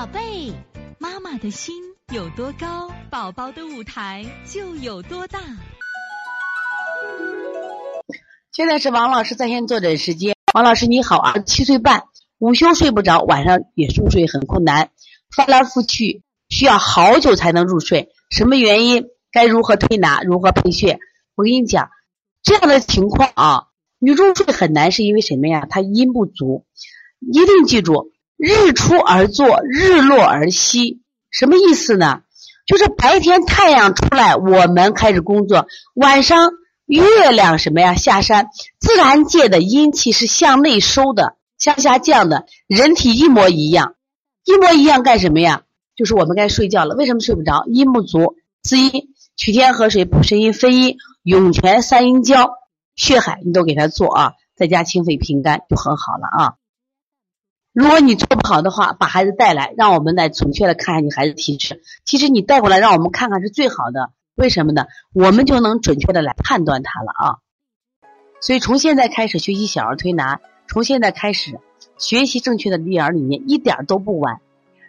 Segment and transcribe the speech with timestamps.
[0.00, 0.50] 宝贝，
[0.98, 1.74] 妈妈的心
[2.10, 5.38] 有多高，宝宝的舞台就有多大。
[8.50, 10.34] 现在是王老师在线坐诊时间。
[10.54, 12.04] 王老师你好，啊七岁半，
[12.38, 14.88] 午休睡不着，晚上也入睡很困难，
[15.36, 19.04] 翻来覆去需要好久才能入睡，什么原因？
[19.30, 20.22] 该如何推拿？
[20.22, 20.98] 如何配穴？
[21.34, 21.90] 我跟你讲，
[22.42, 23.64] 这样的情况啊，
[23.98, 25.66] 你入睡很难，是因为什么呀？
[25.68, 26.64] 他阴不足，
[27.20, 28.10] 一定记住。
[28.40, 32.22] 日出而作，日落而息，什么意思呢？
[32.66, 36.50] 就是白天太阳出来，我们开始工作；晚上
[36.86, 38.48] 月亮什么呀下山。
[38.78, 42.46] 自然界的阴气是向内收的，向下降的。
[42.66, 43.94] 人体一模一样，
[44.46, 45.62] 一模一样干什么呀？
[45.94, 46.94] 就是我们该睡觉了。
[46.94, 47.64] 为什么睡不着？
[47.66, 48.90] 阴不足，滋阴，
[49.36, 52.52] 取天河水补肾阴分阴，涌泉三阴交，
[52.96, 56.54] 血海你都给他做啊，再加清肺平肝就很好了啊。
[57.72, 61.82] 如果你做不好的话，把孩子带来，让我们来准确的看下你孩子体质。
[62.04, 64.10] 其实你带过来，让我们看看是最好的。
[64.34, 64.86] 为什么呢？
[65.12, 67.38] 我们就能准确的来判断他了啊。
[68.40, 71.60] 所以从现在开始学习小儿推拿，从现在开始
[71.96, 74.40] 学习正确的育儿理念，一点都不晚。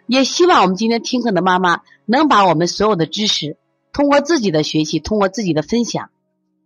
[0.06, 3.56] 也希望我们今天听课的妈妈能把我们所有的知识，
[3.92, 6.10] 通过自己的学习，通过自己的分享，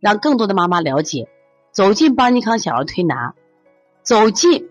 [0.01, 1.29] 让更多的妈妈了解，
[1.73, 3.35] 走进邦尼康小儿推拿，
[4.03, 4.71] 走进。